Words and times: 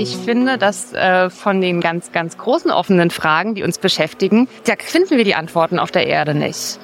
Ich 0.00 0.16
finde, 0.16 0.58
dass 0.58 0.92
äh, 0.92 1.28
von 1.28 1.60
den 1.60 1.80
ganz, 1.80 2.12
ganz 2.12 2.38
großen 2.38 2.70
offenen 2.70 3.10
Fragen, 3.10 3.56
die 3.56 3.64
uns 3.64 3.78
beschäftigen, 3.78 4.46
da 4.64 4.74
finden 4.78 5.16
wir 5.16 5.24
die 5.24 5.34
Antworten 5.34 5.80
auf 5.80 5.90
der 5.90 6.06
Erde 6.06 6.36
nicht. 6.36 6.78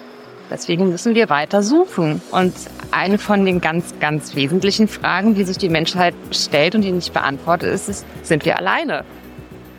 Deswegen 0.51 0.89
müssen 0.89 1.15
wir 1.15 1.29
weiter 1.29 1.63
suchen. 1.63 2.21
Und 2.33 2.53
eine 2.91 3.19
von 3.19 3.45
den 3.45 3.61
ganz, 3.61 3.95
ganz 4.01 4.35
wesentlichen 4.35 4.89
Fragen, 4.89 5.37
die 5.37 5.45
sich 5.45 5.59
die 5.59 5.69
Menschheit 5.69 6.13
stellt 6.33 6.75
und 6.75 6.83
die 6.83 6.91
nicht 6.91 7.13
beantwortet 7.13 7.73
ist, 7.73 7.89
ist, 7.89 8.05
sind 8.25 8.45
wir 8.45 8.59
alleine? 8.59 9.05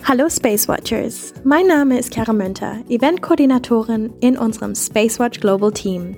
Hallo 0.05 0.29
Space 0.29 0.69
Watchers, 0.69 1.33
mein 1.43 1.67
Name 1.67 1.99
ist 1.99 2.15
Kara 2.15 2.31
Münter, 2.31 2.77
Eventkoordinatorin 2.87 4.13
in 4.21 4.37
unserem 4.37 4.75
Spacewatch 4.75 5.41
Global 5.41 5.73
Team. 5.73 6.15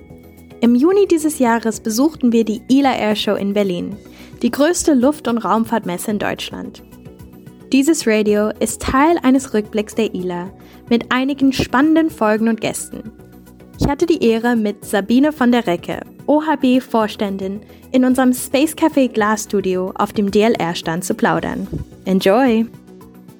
Im 0.60 0.76
Juni 0.76 1.08
dieses 1.08 1.40
Jahres 1.40 1.80
besuchten 1.80 2.30
wir 2.30 2.44
die 2.44 2.62
ILA 2.68 2.94
Airshow 2.94 3.34
in 3.34 3.54
Berlin, 3.54 3.96
die 4.42 4.52
größte 4.52 4.94
Luft- 4.94 5.26
und 5.26 5.38
Raumfahrtmesse 5.38 6.12
in 6.12 6.20
Deutschland. 6.20 6.84
Dieses 7.72 8.06
Radio 8.06 8.48
ist 8.60 8.80
Teil 8.80 9.18
eines 9.22 9.52
Rückblicks 9.52 9.94
der 9.94 10.14
ILA 10.14 10.50
mit 10.88 11.12
einigen 11.12 11.52
spannenden 11.52 12.08
Folgen 12.08 12.48
und 12.48 12.62
Gästen. 12.62 13.12
Ich 13.78 13.86
hatte 13.86 14.06
die 14.06 14.24
Ehre, 14.24 14.56
mit 14.56 14.86
Sabine 14.86 15.32
von 15.32 15.52
der 15.52 15.66
Recke, 15.66 16.00
OHB-Vorständin, 16.26 17.60
in 17.92 18.06
unserem 18.06 18.32
Space 18.32 18.72
Café 18.72 19.12
Glass 19.12 19.44
Studio 19.44 19.92
auf 19.98 20.14
dem 20.14 20.30
DLR-Stand 20.30 21.04
zu 21.04 21.14
plaudern. 21.14 21.68
Enjoy! 22.06 22.64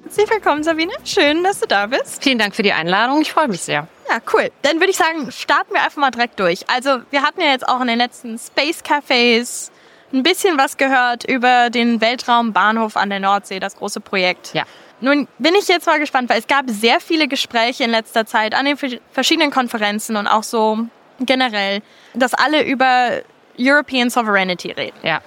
Herzlich 0.03 0.29
willkommen, 0.29 0.63
Sabine. 0.63 0.91
Schön, 1.03 1.43
dass 1.43 1.59
du 1.59 1.67
da 1.67 1.87
bist. 1.87 2.21
Vielen 2.21 2.37
Dank 2.37 2.55
für 2.55 2.63
die 2.63 2.73
Einladung. 2.73 3.21
Ich 3.21 3.31
freue 3.31 3.47
mich 3.47 3.61
sehr. 3.61 3.87
Ja, 4.07 4.19
cool. 4.33 4.51
Dann 4.61 4.75
würde 4.75 4.91
ich 4.91 4.97
sagen, 4.97 5.31
starten 5.31 5.73
wir 5.73 5.81
einfach 5.81 5.97
mal 5.97 6.11
direkt 6.11 6.39
durch. 6.39 6.69
Also, 6.69 6.99
wir 7.09 7.23
hatten 7.23 7.41
ja 7.41 7.47
jetzt 7.47 7.67
auch 7.67 7.81
in 7.81 7.87
den 7.87 7.97
letzten 7.97 8.37
Space 8.37 8.83
Cafés 8.83 9.71
ein 10.13 10.23
bisschen 10.23 10.57
was 10.57 10.77
gehört 10.77 11.23
über 11.23 11.69
den 11.69 12.01
Weltraumbahnhof 12.01 12.97
an 12.97 13.09
der 13.09 13.19
Nordsee, 13.19 13.59
das 13.59 13.75
große 13.75 13.99
Projekt. 13.99 14.53
Ja. 14.53 14.63
Nun 15.01 15.27
bin 15.37 15.55
ich 15.55 15.67
jetzt 15.67 15.85
mal 15.85 15.99
gespannt, 15.99 16.29
weil 16.29 16.39
es 16.39 16.47
gab 16.47 16.65
sehr 16.67 16.99
viele 16.99 17.27
Gespräche 17.27 17.85
in 17.85 17.91
letzter 17.91 18.25
Zeit 18.25 18.53
an 18.53 18.65
den 18.65 18.77
verschiedenen 19.11 19.51
Konferenzen 19.51 20.17
und 20.17 20.27
auch 20.27 20.43
so 20.43 20.79
generell, 21.19 21.81
dass 22.13 22.33
alle 22.33 22.63
über 22.65 23.21
European 23.57 24.09
Sovereignty 24.09 24.71
reden. 24.71 24.97
Ja. 25.03 25.21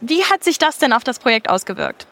Wie 0.00 0.24
hat 0.24 0.44
sich 0.44 0.58
das 0.58 0.78
denn 0.78 0.92
auf 0.92 1.04
das 1.04 1.18
Projekt 1.18 1.50
ausgewirkt? 1.50 2.06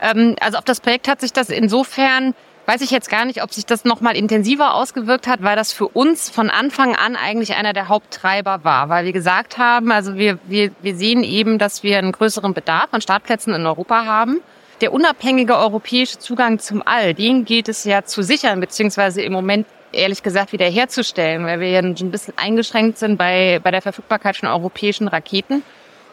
Ähm, 0.00 0.36
also 0.40 0.58
auf 0.58 0.64
das 0.64 0.80
Projekt 0.80 1.08
hat 1.08 1.20
sich 1.20 1.32
das 1.32 1.48
insofern 1.48 2.34
weiß 2.66 2.80
ich 2.80 2.90
jetzt 2.90 3.10
gar 3.10 3.24
nicht, 3.24 3.42
ob 3.42 3.52
sich 3.52 3.66
das 3.66 3.84
noch 3.84 4.00
mal 4.00 4.16
intensiver 4.16 4.74
ausgewirkt 4.74 5.26
hat, 5.26 5.42
weil 5.42 5.56
das 5.56 5.72
für 5.72 5.88
uns 5.88 6.30
von 6.30 6.50
Anfang 6.50 6.96
an 6.96 7.16
eigentlich 7.16 7.54
einer 7.54 7.72
der 7.72 7.88
Haupttreiber 7.88 8.64
war, 8.64 8.88
weil 8.88 9.04
wir 9.04 9.12
gesagt 9.12 9.58
haben, 9.58 9.92
also 9.92 10.16
wir, 10.16 10.38
wir, 10.46 10.70
wir 10.82 10.96
sehen 10.96 11.22
eben, 11.24 11.58
dass 11.58 11.82
wir 11.82 11.98
einen 11.98 12.12
größeren 12.12 12.54
Bedarf 12.54 12.88
an 12.92 13.00
Startplätzen 13.00 13.54
in 13.54 13.66
Europa 13.66 14.06
haben 14.06 14.40
der 14.80 14.92
unabhängige 14.92 15.56
europäische 15.56 16.18
Zugang 16.18 16.58
zum 16.58 16.82
All, 16.84 17.14
den 17.14 17.44
gilt 17.44 17.68
es 17.68 17.84
ja 17.84 18.04
zu 18.04 18.22
sichern, 18.22 18.60
beziehungsweise 18.60 19.22
im 19.22 19.32
Moment 19.32 19.66
ehrlich 19.92 20.22
gesagt 20.22 20.52
wiederherzustellen, 20.52 21.44
weil 21.46 21.60
wir 21.60 21.70
ja 21.70 21.78
ein 21.80 22.10
bisschen 22.10 22.34
eingeschränkt 22.36 22.98
sind 22.98 23.16
bei, 23.16 23.60
bei 23.62 23.70
der 23.70 23.82
Verfügbarkeit 23.82 24.36
von 24.36 24.48
europäischen 24.48 25.08
Raketen. 25.08 25.62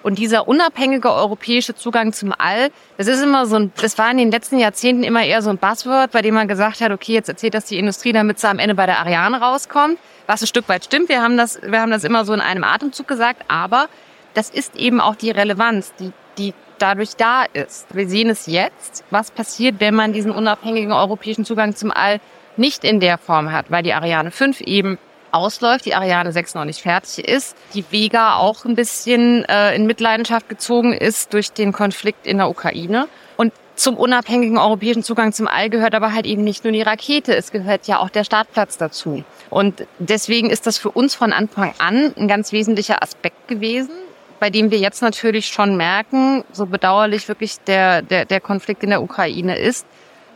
Und 0.04 0.18
dieser 0.18 0.48
unabhängige 0.48 1.12
europäische 1.12 1.76
Zugang 1.76 2.14
zum 2.14 2.34
All, 2.38 2.70
das 2.98 3.08
ist 3.08 3.22
immer 3.22 3.46
so 3.46 3.58
ein, 3.58 3.72
das 3.80 3.98
war 3.98 4.10
in 4.10 4.18
den 4.18 4.32
letzten 4.32 4.58
Jahrzehnten 4.58 5.04
immer 5.04 5.24
eher 5.24 5.42
so 5.42 5.50
ein 5.50 5.58
Buzzword, 5.58 6.12
bei 6.12 6.22
dem 6.22 6.34
man 6.34 6.48
gesagt 6.48 6.82
hat, 6.82 6.92
okay, 6.92 7.14
jetzt 7.14 7.30
erzählt 7.30 7.54
das 7.54 7.66
die 7.66 7.78
Industrie, 7.78 8.12
damit 8.12 8.40
sie 8.40 8.48
am 8.48 8.60
Ende 8.60 8.76
bei 8.76 8.86
der 8.86 9.00
Ariane 9.00 9.40
rauskommt. 9.40 10.00
Was 10.28 10.42
ein 10.42 10.48
Stück 10.48 10.68
weit 10.70 10.86
stimmt. 10.86 11.10
Wir 11.10 11.22
haben 11.22 11.38
das, 11.38 11.62
wir 11.62 11.82
haben 11.82 11.92
das 11.92 12.04
immer 12.04 12.26
so 12.26 12.34
in 12.34 12.42
einem 12.42 12.64
Atemzug 12.64 13.08
gesagt. 13.08 13.44
Aber 13.48 13.88
das 14.34 14.50
ist 14.50 14.76
eben 14.76 15.02
auch 15.02 15.16
die 15.16 15.32
Relevanz, 15.32 15.94
die, 16.00 16.12
die 16.38 16.54
dadurch 16.80 17.16
da 17.16 17.44
ist. 17.44 17.94
Wir 17.94 18.08
sehen 18.08 18.30
es 18.30 18.48
jetzt, 18.48 19.04
was 19.12 19.30
passiert, 19.32 19.76
wenn 19.80 19.94
man 19.94 20.14
diesen 20.14 20.32
unabhängigen 20.32 20.94
europäischen 20.94 21.46
Zugang 21.46 21.76
zum 21.76 21.92
All 21.92 22.20
nicht 22.58 22.84
in 22.84 23.00
der 23.00 23.18
Form 23.18 23.52
hat, 23.52 23.70
weil 23.70 23.84
die 23.84 23.94
Ariane 23.94 24.32
5 24.32 24.62
eben 24.62 24.98
ausläuft, 25.32 25.86
die 25.86 25.96
Ariane 25.96 26.32
6 26.32 26.56
noch 26.56 26.66
nicht 26.66 26.82
fertig 26.82 27.28
ist, 27.28 27.56
die 27.74 27.86
Vega 27.90 28.36
auch 28.36 28.66
ein 28.66 28.76
bisschen 28.76 29.46
äh, 29.46 29.76
in 29.76 29.86
Mitleidenschaft 29.86 30.50
gezogen 30.50 30.94
ist 30.94 31.34
durch 31.34 31.52
den 31.52 31.72
Konflikt 31.72 32.28
in 32.28 32.38
der 32.38 32.50
Ukraine. 32.50 33.08
Und 33.38 33.54
zum 33.76 33.98
unabhängigen 33.98 34.58
europäischen 34.58 35.04
Zugang 35.04 35.34
zum 35.34 35.48
All 35.48 35.70
gehört 35.70 35.96
aber 35.96 36.14
halt 36.14 36.26
eben 36.26 36.44
nicht 36.44 36.64
nur 36.64 36.74
die 36.74 36.82
Rakete, 36.82 37.36
es 37.36 37.52
gehört 37.52 37.88
ja 37.88 38.00
auch 38.00 38.10
der 38.10 38.24
Startplatz 38.24 38.78
dazu. 38.78 39.24
Und 39.50 39.88
deswegen 40.00 40.50
ist 40.50 40.68
das 40.68 40.78
für 40.78 40.92
uns 40.92 41.16
von 41.16 41.34
Anfang 41.34 41.74
an 41.80 42.14
ein 42.16 42.28
ganz 42.28 42.52
wesentlicher 42.52 43.02
Aspekt 43.02 43.48
gewesen, 43.48 43.92
bei 44.40 44.50
dem 44.50 44.72
wir 44.72 44.80
jetzt 44.80 45.02
natürlich 45.02 45.48
schon 45.48 45.78
merken, 45.78 46.44
so 46.52 46.66
bedauerlich 46.66 47.28
wirklich 47.28 47.60
der, 47.62 48.02
der, 48.02 48.26
der 48.26 48.42
Konflikt 48.42 48.84
in 48.84 48.90
der 48.90 49.02
Ukraine 49.02 49.58
ist, 49.58 49.86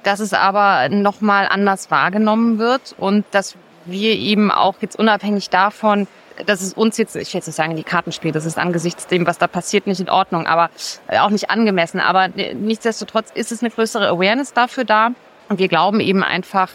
dass 0.03 0.19
es 0.19 0.33
aber 0.33 0.89
nochmal 0.89 1.47
anders 1.47 1.89
wahrgenommen 1.89 2.59
wird 2.59 2.95
und 2.97 3.25
dass 3.31 3.55
wir 3.85 4.13
eben 4.13 4.51
auch 4.51 4.75
jetzt 4.81 4.97
unabhängig 4.97 5.49
davon, 5.49 6.07
dass 6.45 6.61
es 6.61 6.73
uns 6.73 6.97
jetzt, 6.97 7.15
ich 7.15 7.33
will 7.33 7.39
jetzt 7.39 7.47
nicht 7.47 7.55
sagen, 7.55 7.75
die 7.75 7.83
Karten 7.83 8.11
spielt, 8.11 8.35
das 8.35 8.45
ist 8.45 8.57
angesichts 8.57 9.07
dem, 9.07 9.25
was 9.25 9.37
da 9.37 9.47
passiert, 9.47 9.87
nicht 9.87 10.01
in 10.01 10.09
Ordnung, 10.09 10.47
aber 10.47 10.69
äh, 11.07 11.19
auch 11.19 11.29
nicht 11.29 11.49
angemessen. 11.49 11.99
Aber 11.99 12.27
nichtsdestotrotz 12.27 13.31
ist 13.33 13.51
es 13.51 13.61
eine 13.61 13.71
größere 13.71 14.09
Awareness 14.09 14.53
dafür 14.53 14.83
da. 14.83 15.11
Und 15.47 15.59
wir 15.59 15.67
glauben 15.67 15.99
eben 15.99 16.23
einfach, 16.23 16.69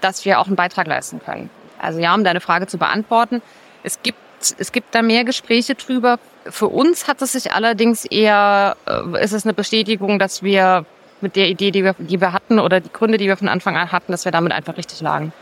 dass 0.00 0.24
wir 0.24 0.38
auch 0.38 0.46
einen 0.46 0.56
Beitrag 0.56 0.86
leisten 0.86 1.20
können. 1.20 1.50
Also 1.78 1.98
ja, 1.98 2.14
um 2.14 2.24
deine 2.24 2.40
Frage 2.40 2.66
zu 2.66 2.78
beantworten, 2.78 3.42
es 3.82 4.02
gibt 4.02 4.18
es 4.58 4.72
gibt 4.72 4.94
da 4.94 5.00
mehr 5.00 5.24
Gespräche 5.24 5.74
drüber. 5.74 6.18
Für 6.44 6.68
uns 6.68 7.08
hat 7.08 7.22
es 7.22 7.32
sich 7.32 7.52
allerdings 7.52 8.04
eher, 8.04 8.76
äh, 8.86 9.24
ist 9.24 9.32
es 9.32 9.44
eine 9.44 9.54
Bestätigung, 9.54 10.18
dass 10.18 10.42
wir 10.42 10.84
mit 11.20 11.36
der 11.36 11.48
Idee, 11.48 11.70
die 11.70 11.82
wir, 11.82 11.94
die 11.98 12.20
wir 12.20 12.32
hatten 12.32 12.58
oder 12.58 12.80
die 12.80 12.92
Gründe, 12.92 13.16
die 13.16 13.26
wir 13.26 13.36
von 13.36 13.48
Anfang 13.48 13.76
an 13.76 13.90
hatten, 13.90 14.12
dass 14.12 14.26
wir 14.26 14.32
damit 14.32 14.52
einfach 14.52 14.76
richtig 14.76 15.00
lagen. 15.00 15.32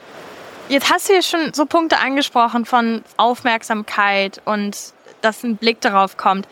Jetzt 0.68 0.90
hast 0.90 1.08
du 1.08 1.14
ja 1.14 1.22
schon 1.22 1.52
so 1.52 1.66
Punkte 1.66 1.98
angesprochen 1.98 2.64
von 2.64 3.02
Aufmerksamkeit 3.16 4.40
und 4.44 4.76
dass 5.20 5.42
ein 5.42 5.56
Blick 5.56 5.80
darauf 5.80 6.16
kommt. 6.16 6.48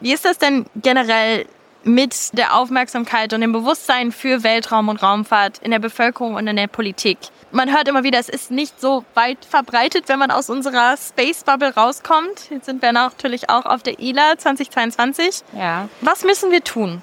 Wie 0.00 0.12
ist 0.12 0.24
das 0.24 0.38
denn 0.38 0.66
generell 0.76 1.46
mit 1.84 2.36
der 2.36 2.56
Aufmerksamkeit 2.56 3.32
und 3.32 3.40
dem 3.40 3.52
Bewusstsein 3.52 4.12
für 4.12 4.42
Weltraum 4.42 4.88
und 4.88 5.02
Raumfahrt 5.02 5.58
in 5.58 5.70
der 5.70 5.78
Bevölkerung 5.78 6.34
und 6.34 6.46
in 6.46 6.56
der 6.56 6.66
Politik? 6.66 7.18
Man 7.52 7.72
hört 7.72 7.88
immer 7.88 8.04
wieder, 8.04 8.18
es 8.18 8.28
ist 8.28 8.50
nicht 8.50 8.80
so 8.80 9.04
weit 9.14 9.44
verbreitet, 9.44 10.08
wenn 10.08 10.18
man 10.18 10.30
aus 10.30 10.50
unserer 10.50 10.96
Space 10.96 11.42
Bubble 11.42 11.74
rauskommt. 11.74 12.50
Jetzt 12.50 12.66
sind 12.66 12.80
wir 12.80 12.92
natürlich 12.92 13.50
auch 13.50 13.66
auf 13.66 13.82
der 13.82 13.98
ILA 13.98 14.38
2022. 14.38 15.42
Ja. 15.58 15.88
Was 16.00 16.22
müssen 16.22 16.50
wir 16.52 16.62
tun? 16.62 17.02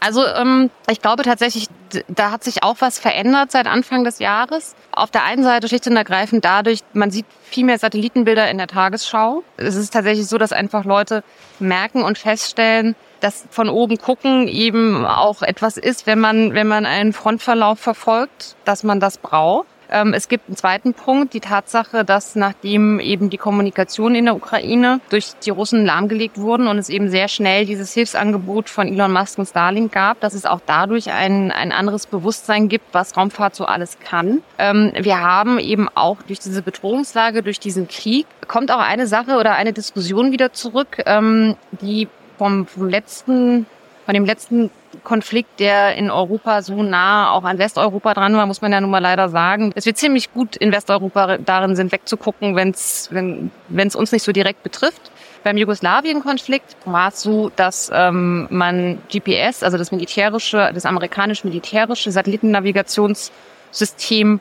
Also 0.00 0.26
ähm, 0.26 0.70
ich 0.88 1.02
glaube 1.02 1.22
tatsächlich, 1.22 1.66
da 2.08 2.30
hat 2.30 2.42
sich 2.42 2.62
auch 2.62 2.76
was 2.80 2.98
verändert 2.98 3.52
seit 3.52 3.66
Anfang 3.66 4.02
des 4.02 4.18
Jahres. 4.18 4.74
Auf 4.92 5.10
der 5.10 5.24
einen 5.24 5.42
Seite 5.42 5.68
schlicht 5.68 5.86
und 5.86 5.96
ergreifend 5.96 6.44
dadurch, 6.44 6.80
man 6.94 7.10
sieht 7.10 7.26
viel 7.42 7.64
mehr 7.64 7.78
Satellitenbilder 7.78 8.50
in 8.50 8.56
der 8.56 8.66
Tagesschau. 8.66 9.44
Es 9.58 9.74
ist 9.76 9.92
tatsächlich 9.92 10.26
so, 10.26 10.38
dass 10.38 10.52
einfach 10.52 10.84
Leute 10.84 11.22
merken 11.58 12.02
und 12.02 12.16
feststellen, 12.16 12.96
dass 13.20 13.44
von 13.50 13.68
oben 13.68 13.98
gucken 13.98 14.48
eben 14.48 15.04
auch 15.04 15.42
etwas 15.42 15.76
ist, 15.76 16.06
wenn 16.06 16.18
man, 16.18 16.54
wenn 16.54 16.66
man 16.66 16.86
einen 16.86 17.12
Frontverlauf 17.12 17.78
verfolgt, 17.78 18.56
dass 18.64 18.82
man 18.82 19.00
das 19.00 19.18
braucht. 19.18 19.66
Ähm, 19.90 20.14
es 20.14 20.28
gibt 20.28 20.48
einen 20.48 20.56
zweiten 20.56 20.94
Punkt, 20.94 21.34
die 21.34 21.40
Tatsache, 21.40 22.04
dass 22.04 22.36
nachdem 22.36 23.00
eben 23.00 23.30
die 23.30 23.36
Kommunikation 23.36 24.14
in 24.14 24.26
der 24.26 24.36
Ukraine 24.36 25.00
durch 25.10 25.32
die 25.44 25.50
Russen 25.50 25.84
lahmgelegt 25.84 26.38
wurden 26.38 26.66
und 26.66 26.78
es 26.78 26.88
eben 26.88 27.10
sehr 27.10 27.28
schnell 27.28 27.66
dieses 27.66 27.92
Hilfsangebot 27.92 28.68
von 28.68 28.88
Elon 28.88 29.12
Musk 29.12 29.38
und 29.38 29.46
Starlink 29.46 29.92
gab, 29.92 30.20
dass 30.20 30.34
es 30.34 30.46
auch 30.46 30.60
dadurch 30.64 31.10
ein, 31.10 31.50
ein 31.50 31.72
anderes 31.72 32.06
Bewusstsein 32.06 32.68
gibt, 32.68 32.86
was 32.92 33.16
Raumfahrt 33.16 33.54
so 33.54 33.64
alles 33.64 33.98
kann. 33.98 34.42
Ähm, 34.58 34.92
wir 34.98 35.20
haben 35.20 35.58
eben 35.58 35.88
auch 35.94 36.22
durch 36.22 36.38
diese 36.38 36.62
Bedrohungslage, 36.62 37.42
durch 37.42 37.60
diesen 37.60 37.88
Krieg, 37.88 38.26
kommt 38.46 38.70
auch 38.70 38.78
eine 38.80 39.06
Sache 39.06 39.36
oder 39.38 39.54
eine 39.54 39.72
Diskussion 39.72 40.32
wieder 40.32 40.52
zurück, 40.52 41.02
ähm, 41.06 41.56
die 41.80 42.08
vom, 42.38 42.66
vom 42.66 42.88
letzten 42.88 43.66
von 44.10 44.14
dem 44.14 44.24
letzten 44.24 44.70
Konflikt, 45.04 45.60
der 45.60 45.94
in 45.94 46.10
Europa 46.10 46.62
so 46.62 46.82
nah 46.82 47.30
auch 47.30 47.44
an 47.44 47.58
Westeuropa 47.58 48.12
dran 48.12 48.34
war, 48.34 48.44
muss 48.46 48.60
man 48.60 48.72
ja 48.72 48.80
nun 48.80 48.90
mal 48.90 48.98
leider 48.98 49.28
sagen, 49.28 49.70
dass 49.72 49.86
wir 49.86 49.94
ziemlich 49.94 50.34
gut 50.34 50.56
in 50.56 50.72
Westeuropa 50.72 51.38
darin 51.38 51.76
sind, 51.76 51.92
wegzugucken, 51.92 52.56
wenn's, 52.56 53.08
wenn 53.12 53.52
es 53.72 53.94
uns 53.94 54.10
nicht 54.10 54.24
so 54.24 54.32
direkt 54.32 54.64
betrifft. 54.64 55.12
Beim 55.44 55.56
Jugoslawien-Konflikt 55.56 56.76
war 56.86 57.10
es 57.10 57.22
so, 57.22 57.52
dass 57.54 57.88
ähm, 57.94 58.48
man 58.50 58.98
GPS, 59.12 59.62
also 59.62 59.78
das 59.78 59.92
militärische, 59.92 60.72
das 60.74 60.86
amerikanisch-militärische 60.86 62.10
Satellitennavigationssystem 62.10 64.40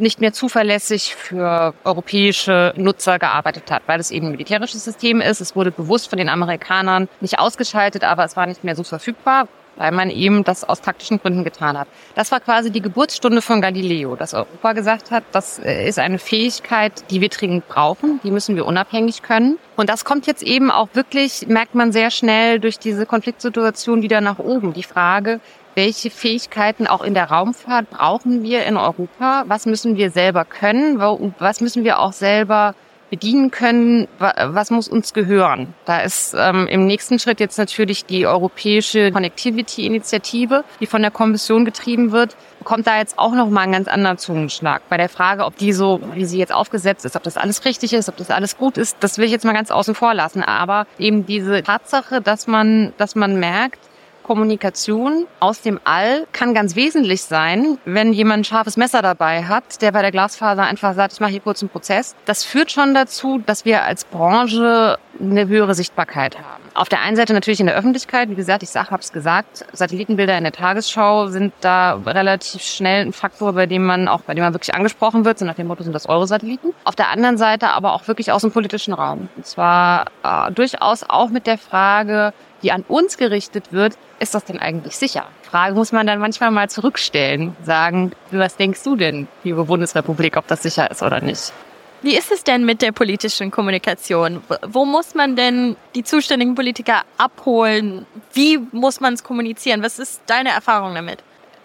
nicht 0.00 0.20
mehr 0.20 0.32
zuverlässig 0.32 1.14
für 1.14 1.74
europäische 1.84 2.72
Nutzer 2.76 3.18
gearbeitet 3.18 3.70
hat, 3.70 3.82
weil 3.86 4.00
es 4.00 4.10
eben 4.10 4.26
ein 4.26 4.32
militärisches 4.32 4.84
System 4.84 5.20
ist. 5.20 5.40
Es 5.40 5.56
wurde 5.56 5.70
bewusst 5.70 6.08
von 6.10 6.18
den 6.18 6.28
Amerikanern 6.28 7.08
nicht 7.20 7.38
ausgeschaltet, 7.38 8.04
aber 8.04 8.24
es 8.24 8.36
war 8.36 8.46
nicht 8.46 8.64
mehr 8.64 8.76
so 8.76 8.84
verfügbar, 8.84 9.48
weil 9.76 9.92
man 9.92 10.10
eben 10.10 10.44
das 10.44 10.64
aus 10.64 10.80
taktischen 10.80 11.20
Gründen 11.20 11.44
getan 11.44 11.78
hat. 11.78 11.88
Das 12.14 12.32
war 12.32 12.40
quasi 12.40 12.70
die 12.70 12.82
Geburtsstunde 12.82 13.40
von 13.40 13.60
Galileo, 13.60 14.16
dass 14.16 14.34
Europa 14.34 14.72
gesagt 14.72 15.10
hat, 15.10 15.24
das 15.32 15.58
äh, 15.58 15.88
ist 15.88 15.98
eine 15.98 16.18
Fähigkeit, 16.18 16.92
die 17.10 17.20
wir 17.20 17.28
dringend 17.28 17.68
brauchen, 17.68 18.20
die 18.24 18.30
müssen 18.30 18.56
wir 18.56 18.66
unabhängig 18.66 19.22
können. 19.22 19.58
Und 19.76 19.88
das 19.88 20.04
kommt 20.04 20.26
jetzt 20.26 20.42
eben 20.42 20.70
auch 20.70 20.88
wirklich, 20.94 21.46
merkt 21.46 21.74
man 21.74 21.92
sehr 21.92 22.10
schnell 22.10 22.58
durch 22.58 22.78
diese 22.78 23.06
Konfliktsituation 23.06 24.02
wieder 24.02 24.20
nach 24.20 24.38
oben. 24.38 24.72
Die 24.72 24.82
Frage, 24.82 25.40
welche 25.78 26.10
Fähigkeiten 26.10 26.88
auch 26.88 27.02
in 27.04 27.14
der 27.14 27.30
Raumfahrt 27.30 27.88
brauchen 27.90 28.42
wir 28.42 28.66
in 28.66 28.76
Europa? 28.76 29.44
Was 29.46 29.64
müssen 29.64 29.96
wir 29.96 30.10
selber 30.10 30.44
können? 30.44 30.98
Was 31.38 31.60
müssen 31.60 31.84
wir 31.84 32.00
auch 32.00 32.12
selber 32.12 32.74
bedienen 33.10 33.50
können, 33.50 34.06
was 34.18 34.70
muss 34.70 34.86
uns 34.86 35.14
gehören. 35.14 35.72
Da 35.86 36.00
ist 36.00 36.34
ähm, 36.38 36.66
im 36.66 36.86
nächsten 36.86 37.18
Schritt 37.18 37.40
jetzt 37.40 37.56
natürlich 37.56 38.04
die 38.04 38.26
europäische 38.26 39.12
Connectivity-Initiative, 39.12 40.62
die 40.80 40.86
von 40.86 41.00
der 41.00 41.10
Kommission 41.10 41.64
getrieben 41.64 42.12
wird, 42.12 42.36
kommt 42.64 42.86
da 42.86 42.98
jetzt 42.98 43.18
auch 43.18 43.32
noch 43.32 43.48
mal 43.48 43.62
einen 43.62 43.72
ganz 43.72 43.88
anderen 43.88 44.18
Zungenschlag. 44.18 44.82
Bei 44.90 44.98
der 44.98 45.08
Frage, 45.08 45.46
ob 45.46 45.56
die 45.56 45.72
so, 45.72 46.00
wie 46.12 46.26
sie 46.26 46.38
jetzt 46.38 46.52
aufgesetzt 46.52 47.06
ist, 47.06 47.16
ob 47.16 47.22
das 47.22 47.38
alles 47.38 47.64
richtig 47.64 47.94
ist, 47.94 48.10
ob 48.10 48.16
das 48.18 48.30
alles 48.30 48.58
gut 48.58 48.76
ist, 48.76 48.98
das 49.00 49.16
will 49.16 49.24
ich 49.24 49.32
jetzt 49.32 49.46
mal 49.46 49.54
ganz 49.54 49.70
außen 49.70 49.94
vor 49.94 50.12
lassen. 50.12 50.42
Aber 50.42 50.86
eben 50.98 51.24
diese 51.24 51.62
Tatsache, 51.62 52.20
dass 52.20 52.46
man, 52.46 52.92
dass 52.98 53.14
man 53.14 53.40
merkt, 53.40 53.87
Kommunikation 54.28 55.26
aus 55.40 55.62
dem 55.62 55.80
All 55.84 56.26
kann 56.32 56.52
ganz 56.52 56.76
wesentlich 56.76 57.22
sein, 57.22 57.78
wenn 57.86 58.12
jemand 58.12 58.40
ein 58.40 58.44
scharfes 58.44 58.76
Messer 58.76 59.00
dabei 59.00 59.44
hat, 59.44 59.80
der 59.80 59.90
bei 59.90 60.02
der 60.02 60.10
Glasfaser 60.10 60.64
einfach 60.64 60.94
sagt, 60.94 61.14
ich 61.14 61.20
mache 61.20 61.30
hier 61.30 61.40
kurz 61.40 61.62
einen 61.62 61.70
Prozess. 61.70 62.14
Das 62.26 62.44
führt 62.44 62.70
schon 62.70 62.92
dazu, 62.92 63.38
dass 63.46 63.64
wir 63.64 63.84
als 63.84 64.04
Branche 64.04 64.98
eine 65.18 65.48
höhere 65.48 65.74
Sichtbarkeit 65.74 66.36
haben. 66.36 66.62
Auf 66.74 66.90
der 66.90 67.00
einen 67.00 67.16
Seite 67.16 67.32
natürlich 67.32 67.58
in 67.58 67.66
der 67.66 67.74
Öffentlichkeit, 67.74 68.28
wie 68.28 68.34
gesagt, 68.34 68.62
ich 68.62 68.68
sag, 68.68 68.90
hab's 68.90 69.12
gesagt, 69.12 69.64
Satellitenbilder 69.72 70.36
in 70.36 70.44
der 70.44 70.52
Tagesschau 70.52 71.28
sind 71.28 71.54
da 71.62 71.94
relativ 71.94 72.62
schnell 72.62 73.06
ein 73.06 73.12
Faktor, 73.14 73.54
bei 73.54 73.64
dem 73.64 73.84
man 73.84 74.08
auch, 74.08 74.20
bei 74.20 74.34
dem 74.34 74.44
man 74.44 74.52
wirklich 74.52 74.74
angesprochen 74.74 75.24
wird, 75.24 75.38
so 75.38 75.46
nach 75.46 75.54
dem 75.54 75.66
Motto 75.68 75.82
sind 75.82 75.94
das 75.94 76.06
eure 76.06 76.26
Satelliten. 76.26 76.74
Auf 76.84 76.94
der 76.94 77.08
anderen 77.08 77.38
Seite 77.38 77.70
aber 77.70 77.94
auch 77.94 78.06
wirklich 78.06 78.30
aus 78.30 78.42
dem 78.42 78.52
politischen 78.52 78.92
Raum. 78.92 79.30
Und 79.36 79.46
zwar 79.46 80.04
äh, 80.22 80.52
durchaus 80.52 81.02
auch 81.08 81.30
mit 81.30 81.46
der 81.46 81.56
Frage, 81.56 82.34
die 82.62 82.72
an 82.72 82.84
uns 82.88 83.16
gerichtet 83.16 83.72
wird, 83.72 83.94
ist 84.18 84.34
das 84.34 84.44
denn 84.44 84.58
eigentlich 84.58 84.96
sicher? 84.96 85.26
Frage 85.42 85.74
muss 85.74 85.92
man 85.92 86.06
dann 86.06 86.18
manchmal 86.18 86.50
mal 86.50 86.68
zurückstellen, 86.68 87.56
sagen, 87.62 88.12
was 88.30 88.56
denkst 88.56 88.82
du 88.82 88.96
denn, 88.96 89.28
liebe 89.44 89.64
Bundesrepublik, 89.64 90.36
ob 90.36 90.46
das 90.46 90.62
sicher 90.62 90.90
ist 90.90 91.02
oder 91.02 91.20
nicht? 91.20 91.52
Wie 92.00 92.16
ist 92.16 92.30
es 92.30 92.44
denn 92.44 92.64
mit 92.64 92.80
der 92.80 92.92
politischen 92.92 93.50
Kommunikation? 93.50 94.40
Wo 94.66 94.84
muss 94.84 95.14
man 95.14 95.34
denn 95.34 95.74
die 95.96 96.04
zuständigen 96.04 96.54
Politiker 96.54 97.02
abholen? 97.16 98.06
Wie 98.32 98.58
muss 98.70 99.00
man 99.00 99.14
es 99.14 99.24
kommunizieren? 99.24 99.82
Was 99.82 99.98
ist 99.98 100.20
deine 100.26 100.50
Erfahrung 100.50 100.94
damit? 100.94 101.18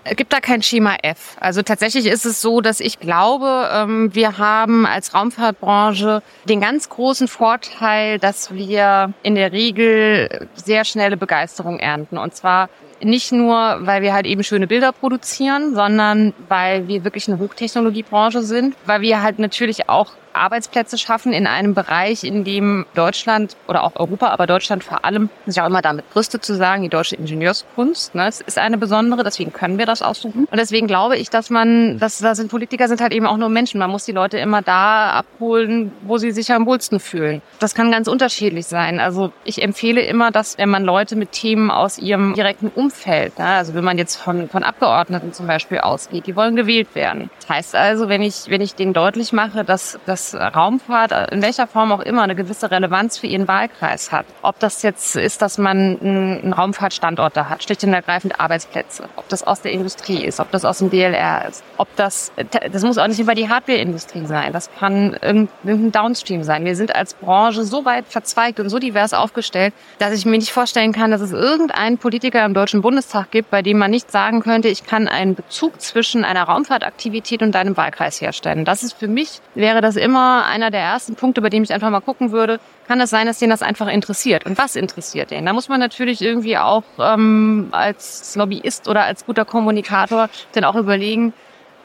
Es 0.05 0.17
gibt 0.17 0.33
da 0.33 0.41
kein 0.41 0.61
Schema 0.61 0.97
F. 1.01 1.38
Also 1.39 1.61
tatsächlich 1.61 2.07
ist 2.07 2.25
es 2.25 2.41
so, 2.41 2.59
dass 2.59 2.81
ich 2.81 3.00
glaube, 3.00 3.69
ähm, 3.73 4.13
wir 4.13 4.38
haben 4.38 4.85
als 4.85 5.13
Raumfahrtbranche 5.13 6.21
den 6.47 6.59
ganz 6.59 6.89
großen 6.89 7.27
Vorteil, 7.29 8.19
dass 8.19 8.53
wir 8.53 9.13
in 9.23 9.35
der 9.35 9.53
Regel 9.53 10.50
sehr 10.55 10.83
schnelle 10.83 11.15
Begeisterung 11.15 11.79
ernten. 11.79 12.17
Und 12.17 12.35
zwar 12.35 12.69
nicht 13.03 13.31
nur, 13.31 13.77
weil 13.81 14.01
wir 14.01 14.13
halt 14.13 14.25
eben 14.25 14.44
schöne 14.44 14.67
Bilder 14.67 14.91
produzieren, 14.91 15.73
sondern 15.75 16.33
weil 16.50 16.88
wir 16.88 17.03
wirklich 17.03 17.27
eine 17.27 17.39
Hochtechnologiebranche 17.39 18.41
sind, 18.41 18.75
weil 18.85 19.01
wir 19.01 19.21
halt 19.21 19.39
natürlich 19.39 19.89
auch 19.89 20.11
Arbeitsplätze 20.33 20.97
schaffen 20.97 21.33
in 21.33 21.47
einem 21.47 21.73
Bereich, 21.73 22.23
in 22.23 22.44
dem 22.44 22.85
Deutschland 22.95 23.55
oder 23.67 23.83
auch 23.83 23.95
Europa, 23.95 24.29
aber 24.29 24.47
Deutschland 24.47 24.83
vor 24.83 25.05
allem 25.05 25.29
sich 25.45 25.61
auch 25.61 25.67
immer 25.67 25.81
damit 25.81 26.09
brüstet 26.09 26.44
zu 26.44 26.55
sagen, 26.55 26.83
die 26.83 26.89
deutsche 26.89 27.15
Ingenieurskunst, 27.15 28.15
ne, 28.15 28.27
es 28.27 28.41
ist 28.41 28.57
eine 28.57 28.77
besondere, 28.77 29.23
deswegen 29.23 29.53
können 29.53 29.77
wir 29.77 29.85
das 29.85 30.01
aussuchen. 30.01 30.47
Und 30.49 30.57
deswegen 30.57 30.88
glaube 30.88 31.17
ich, 31.17 31.29
dass 31.29 31.49
man, 31.49 31.99
dass 31.99 32.19
da 32.19 32.35
sind 32.35 32.49
Politiker 32.49 32.88
sind 32.88 33.01
halt 33.01 33.13
eben 33.13 33.25
auch 33.25 33.38
nur 33.38 33.49
Menschen. 33.49 33.79
Man 33.79 33.89
muss 33.89 34.06
die 34.06 34.11
Leute 34.11 34.38
immer 34.38 34.61
da 34.61 35.11
abholen, 35.11 35.91
wo 36.01 36.17
sie 36.17 36.31
sich 36.31 36.51
am 36.51 36.65
wohlsten 36.65 36.99
fühlen. 36.99 37.41
Das 37.59 37.75
kann 37.75 37.91
ganz 37.91 38.07
unterschiedlich 38.07 38.67
sein. 38.67 38.99
Also 38.99 39.31
ich 39.44 39.61
empfehle 39.61 40.01
immer, 40.01 40.31
dass 40.31 40.57
wenn 40.57 40.69
man 40.69 40.83
Leute 40.83 41.15
mit 41.15 41.31
Themen 41.31 41.71
aus 41.71 41.97
ihrem 41.97 42.33
direkten 42.33 42.69
Umfeld, 42.73 42.93
ne, 43.06 43.45
also 43.45 43.74
wenn 43.74 43.84
man 43.84 43.98
jetzt 43.98 44.16
von, 44.16 44.50
von 44.50 44.63
Abgeordneten 44.63 45.34
zum 45.34 45.48
Beispiel 45.48 45.80
ausgeht, 45.80 46.28
die 46.28 46.36
wollen 46.36 46.56
gewählt 46.56 46.95
werden. 46.95 47.30
Das 47.42 47.50
heißt 47.50 47.75
also, 47.75 48.10
wenn 48.10 48.22
ich, 48.22 48.45
wenn 48.48 48.62
ich 48.62 48.75
denen 48.75 48.94
deutlich 48.94 49.34
mache, 49.34 49.63
dass, 49.63 50.00
dass 50.06 50.13
dass 50.13 50.56
Raumfahrt 50.56 51.31
in 51.31 51.42
welcher 51.42 51.66
Form 51.66 51.92
auch 51.92 52.00
immer 52.00 52.22
eine 52.22 52.36
gewisse 52.36 52.69
Relevanz 52.69 53.18
für 53.18 53.25
ihren 53.28 53.48
Wahlkreis 53.48 54.12
hat. 54.12 54.25
Ob 54.44 54.60
das 54.60 54.84
jetzt 54.84 55.16
ist, 55.16 55.42
dass 55.42 55.57
man 55.57 56.00
einen 56.00 56.54
Raumfahrtstandort 56.54 57.36
da 57.36 57.50
hat, 57.50 57.63
schlicht 57.63 57.84
und 57.84 57.94
ergreifend 57.94 58.40
Arbeitsplätze. 58.40 59.06
Ob 59.16 59.28
das 59.30 59.42
aus 59.42 59.62
der 59.62 59.72
Industrie 59.72 60.24
ist, 60.24 60.40
ob 60.40 60.51
das 60.51 60.66
aus 60.66 60.78
dem 60.78 60.92
DLR 60.92 61.48
ist. 61.50 61.63
Ob 61.78 61.94
das, 61.95 62.31
das 62.72 62.84
muss 62.84 63.00
auch 63.00 63.07
nicht 63.07 63.19
über 63.19 63.34
die 63.34 63.50
Hardwareindustrie 63.50 64.28
sein. 64.28 64.54
Das 64.54 64.69
kann 64.78 65.18
irgendein 65.22 65.92
Downstream 65.92 66.44
sein. 66.44 66.63
Wir 66.63 66.75
sind 66.75 66.95
als 66.95 67.16
Branche 67.16 67.63
so 67.63 67.86
weit 67.86 68.06
verzweigt 68.07 68.60
und 68.60 68.69
so 68.69 68.78
divers 68.78 69.13
aufgestellt, 69.13 69.74
dass 69.98 70.13
ich 70.13 70.25
mir 70.25 70.38
nicht 70.38 70.51
vorstellen 70.51 70.94
kann, 70.94 71.10
dass 71.10 71.22
es 71.22 71.31
irgendeinen 71.31 71.98
Politiker 71.98 72.45
im 72.45 72.54
Deutschen 72.54 72.82
Bundestag 72.83 73.31
gibt, 73.31 73.50
bei 73.50 73.63
dem 73.63 73.80
man 73.80 73.89
nicht 73.89 74.12
sagen 74.12 74.41
könnte, 74.41 74.68
ich 74.68 74.85
kann 74.85 75.07
einen 75.07 75.33
Bezug 75.33 75.81
zwischen 75.81 76.24
einer 76.24 76.44
Raumfahrtaktivität 76.44 77.41
und 77.41 77.53
deinem 77.53 77.75
Wahlkreis 77.75 78.21
herstellen. 78.21 78.65
Das 78.65 78.83
ist 78.83 78.94
für 78.94 79.07
mich, 79.07 79.39
wäre 79.56 79.81
das 79.81 79.95
immer 79.95 80.45
einer 80.45 80.69
der 80.69 80.81
ersten 80.81 81.15
Punkte, 81.15 81.41
bei 81.41 81.50
dem 81.50 81.63
ich 81.63 81.74
einfach 81.74 81.89
mal 81.89 82.01
gucken 82.01 82.31
würde, 82.31 82.59
kann 82.88 83.01
es 83.01 83.09
sein, 83.09 83.25
dass 83.25 83.39
den 83.39 83.50
das 83.50 83.63
einfach 83.63 83.88
interessiert. 83.88 84.45
Und 84.45 84.57
was 84.59 84.75
interessiert 84.75 85.31
den? 85.31 85.45
Da 85.45 85.53
muss 85.53 85.69
man 85.69 85.80
natürlich 85.80 86.21
irgendwie 86.21 86.57
auch 86.57 86.83
ähm, 87.00 87.69
als 87.71 88.35
Lobbyist 88.35 88.88
oder 88.88 89.06
als 89.06 89.25
guter 89.25 89.45
Kommunikator 89.45 90.30
dann 90.51 90.65
auch 90.65 90.75
überlegen, 90.75 91.33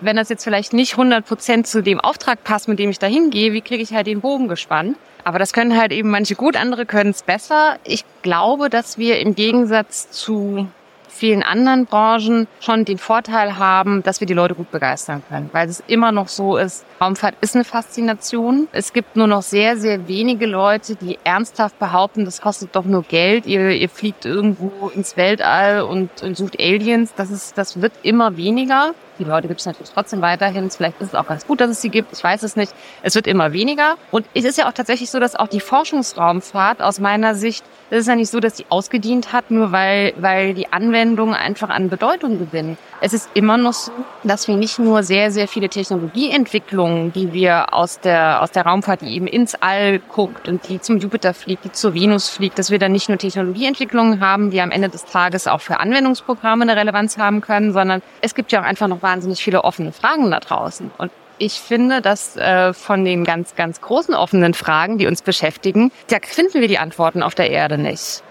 wenn 0.00 0.17
das 0.17 0.29
jetzt 0.29 0.45
vielleicht 0.45 0.73
nicht 0.73 0.93
100 0.93 1.27
Prozent 1.27 1.67
zu 1.67 1.83
dem 1.83 2.00
Auftrag 2.00 2.45
passt, 2.45 2.69
mit 2.69 2.79
dem 2.79 2.91
ich 2.91 2.99
da 2.99 3.06
hingehe, 3.06 3.53
wie 3.53 3.61
kriege 3.61 3.83
ich 3.83 3.93
halt 3.95 4.06
den 4.06 4.21
Bogen 4.21 4.49
gespannt? 4.49 4.97
Aber 5.25 5.39
das 5.39 5.53
können 5.53 5.79
halt 5.79 5.93
eben 5.93 6.11
manche 6.11 6.35
gut, 6.35 6.56
andere 6.56 6.87
können 6.87 7.11
es 7.11 7.23
besser. 7.23 7.79
Ich 7.85 8.05
glaube, 8.23 8.71
dass 8.71 8.99
wir 8.99 9.21
im 9.21 9.35
Gegensatz 9.35 10.11
zu 10.11 10.69
vielen 11.09 11.43
anderen 11.43 11.87
Branchen 11.87 12.47
schon 12.61 12.85
den 12.85 12.99
Vorteil 12.99 13.59
haben, 13.59 14.03
dass 14.03 14.21
wir 14.21 14.27
die 14.27 14.35
Leute 14.35 14.55
gut 14.55 14.71
begeistern 14.71 15.23
können, 15.29 15.51
weil 15.53 15.69
es 15.69 15.83
immer 15.87 16.13
noch 16.13 16.29
so 16.29 16.57
ist, 16.57 16.85
Raumfahrt 17.01 17.35
ist 17.41 17.55
eine 17.55 17.65
Faszination. 17.65 18.69
Es 18.73 18.93
gibt 18.93 19.17
nur 19.17 19.27
noch 19.27 19.43
sehr, 19.43 19.77
sehr 19.77 20.09
wenige 20.09 20.47
Leute, 20.47 20.97
die 20.97 21.19
ernsthaft 21.25 21.79
behaupten, 21.79 22.25
das 22.25 22.41
kostet 22.41 22.75
doch 22.75 22.85
nur 22.85 23.03
Geld, 23.03 23.47
ihr, 23.47 23.71
ihr 23.71 23.89
fliegt 23.89 24.25
irgendwo 24.25 24.89
ins 24.89 25.17
Weltall 25.17 25.83
und, 25.83 26.23
und 26.23 26.37
sucht 26.37 26.59
Aliens. 26.61 27.15
Das, 27.17 27.31
ist, 27.31 27.57
das 27.57 27.81
wird 27.81 27.93
immer 28.03 28.37
weniger. 28.37 28.95
Die 29.19 29.25
Leute 29.25 29.49
gibt 29.49 29.61
es 29.61 29.67
natürlich 29.67 29.91
trotzdem 29.91 30.21
weiterhin. 30.21 30.71
Vielleicht 30.71 31.01
ist 31.01 31.09
es 31.09 31.15
auch 31.15 31.27
ganz 31.27 31.47
gut, 31.47 31.61
dass 31.61 31.71
es 31.71 31.81
sie 31.81 31.89
gibt. 31.89 32.13
Ich 32.13 32.23
weiß 32.23 32.43
es 32.43 32.57
nicht. 32.57 32.73
Es 33.03 33.15
wird 33.15 33.27
immer 33.27 33.53
weniger. 33.53 33.97
Und 34.11 34.27
es 34.35 34.45
ist 34.45 34.59
ja 34.59 34.69
auch 34.69 34.73
tatsächlich 34.73 35.11
so, 35.11 35.19
dass 35.19 35.35
auch 35.35 35.49
die 35.49 35.61
Forschungsraumfahrt 35.61 36.81
aus 36.81 37.00
meiner 37.00 37.35
Sicht, 37.35 37.65
es 37.90 38.00
ist 38.00 38.09
ja 38.09 38.16
nicht 38.16 38.30
so, 38.30 38.38
dass 38.40 38.57
sie 38.57 38.66
ausgedient 38.68 39.33
hat, 39.33 39.50
nur 39.50 39.73
weil, 39.73 40.12
weil 40.18 40.54
die 40.54 40.73
Anwendungen 40.73 41.35
einfach 41.35 41.71
an 41.71 41.88
Bedeutung 41.88 42.38
gewinnen. 42.38 42.76
Es 43.00 43.12
ist 43.12 43.30
immer 43.35 43.57
noch 43.57 43.73
so, 43.73 43.92
dass 44.25 44.47
wir 44.49 44.57
nicht 44.57 44.78
nur 44.78 45.02
sehr, 45.02 45.30
sehr 45.30 45.49
viele 45.49 45.68
Technologieentwicklungen, 45.68 47.12
die 47.12 47.33
wir 47.33 47.73
aus 47.73 48.00
der, 48.00 48.42
aus 48.42 48.50
der 48.50 48.66
Raumfahrt, 48.66 49.00
die 49.00 49.14
eben 49.14 49.26
ins 49.26 49.54
All 49.54 50.00
guckt 50.00 50.49
und 50.49 50.68
die 50.68 50.80
zum 50.80 50.99
Jupiter 50.99 51.33
fliegt, 51.33 51.64
die 51.64 51.73
zur 51.73 51.95
Venus 51.95 52.28
fliegt, 52.28 52.59
dass 52.59 52.71
wir 52.71 52.78
dann 52.78 52.92
nicht 52.92 53.09
nur 53.09 53.18
Technologieentwicklungen 53.18 54.21
haben, 54.21 54.50
die 54.50 54.61
am 54.61 54.71
Ende 54.71 54.88
des 54.88 55.04
Tages 55.04 55.47
auch 55.47 55.61
für 55.61 55.80
Anwendungsprogramme 55.80 56.64
eine 56.64 56.76
Relevanz 56.76 57.16
haben 57.16 57.40
können, 57.40 57.73
sondern 57.73 58.02
es 58.21 58.35
gibt 58.35 58.52
ja 58.52 58.61
auch 58.61 58.64
einfach 58.64 58.88
noch 58.88 59.02
wahnsinnig 59.02 59.42
viele 59.42 59.64
offene 59.64 59.92
Fragen 59.92 60.30
da 60.30 60.40
draußen. 60.40 60.90
Und 60.99 61.11
ich 61.38 61.61
finde, 61.61 62.02
dass 62.02 62.37
äh, 62.37 62.73
von 62.73 63.04
den 63.04 63.25
ganz, 63.25 63.54
ganz 63.54 63.80
großen 63.80 64.14
offenen 64.14 64.54
Fragen, 64.54 64.99
die 64.99 65.07
uns 65.07 65.23
beschäftigen, 65.23 65.92
da 66.09 66.18
finden 66.23 66.61
wir 66.61 66.68
die 66.68 66.78
Antworten 66.78 67.23
auf 67.23 67.35
der 67.35 67.50
Erde 67.50 67.78
nicht. 67.78 68.23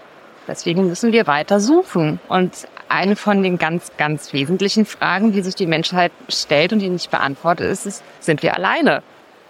Deswegen 0.46 0.88
müssen 0.88 1.12
wir 1.12 1.26
weiter 1.26 1.60
suchen. 1.60 2.20
Und 2.28 2.68
eine 2.88 3.16
von 3.16 3.42
den 3.42 3.58
ganz, 3.58 3.92
ganz 3.98 4.32
wesentlichen 4.32 4.86
Fragen, 4.86 5.32
die 5.32 5.42
sich 5.42 5.54
die 5.54 5.66
Menschheit 5.66 6.10
stellt 6.28 6.72
und 6.72 6.78
die 6.78 6.88
nicht 6.88 7.10
beantwortet 7.10 7.70
ist, 7.70 7.86
ist, 7.86 8.02
sind 8.20 8.42
wir 8.42 8.54
alleine? 8.54 9.02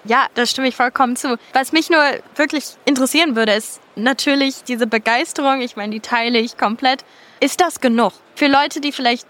Ja, 0.04 0.26
da 0.34 0.46
stimme 0.46 0.68
ich 0.68 0.76
vollkommen 0.76 1.16
zu. 1.16 1.36
Was 1.52 1.72
mich 1.72 1.90
nur 1.90 2.02
wirklich 2.36 2.64
interessieren 2.84 3.36
würde, 3.36 3.52
ist 3.52 3.80
natürlich 3.94 4.64
diese 4.64 4.86
Begeisterung. 4.86 5.60
Ich 5.60 5.76
meine, 5.76 5.92
die 5.92 6.00
teile 6.00 6.38
ich 6.38 6.56
komplett. 6.56 7.04
Ist 7.40 7.60
das 7.60 7.80
genug? 7.80 8.12
Für 8.34 8.46
Leute, 8.46 8.80
die 8.80 8.92
vielleicht 8.92 9.26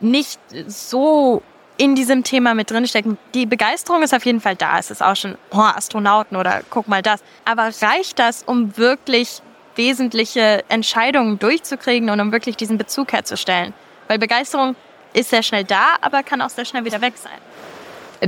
nicht 0.00 0.38
so 0.66 1.42
in 1.76 1.94
diesem 1.94 2.22
Thema 2.22 2.54
mit 2.54 2.70
drinstecken. 2.70 3.18
Die 3.34 3.46
Begeisterung 3.46 4.02
ist 4.02 4.14
auf 4.14 4.24
jeden 4.24 4.40
Fall 4.40 4.56
da. 4.56 4.78
Es 4.78 4.90
ist 4.90 5.02
auch 5.02 5.16
schon 5.16 5.36
oh, 5.50 5.58
Astronauten 5.58 6.36
oder 6.36 6.62
guck 6.70 6.88
mal 6.88 7.02
das. 7.02 7.22
Aber 7.44 7.70
reicht 7.82 8.18
das, 8.18 8.42
um 8.44 8.76
wirklich 8.76 9.40
wesentliche 9.74 10.64
Entscheidungen 10.68 11.38
durchzukriegen 11.38 12.10
und 12.10 12.20
um 12.20 12.32
wirklich 12.32 12.56
diesen 12.56 12.78
Bezug 12.78 13.12
herzustellen? 13.12 13.74
Weil 14.06 14.18
Begeisterung 14.18 14.76
ist 15.12 15.30
sehr 15.30 15.42
schnell 15.42 15.64
da, 15.64 15.96
aber 16.00 16.22
kann 16.22 16.40
auch 16.42 16.50
sehr 16.50 16.64
schnell 16.64 16.84
wieder 16.84 17.00
weg 17.00 17.14
sein. 17.16 17.38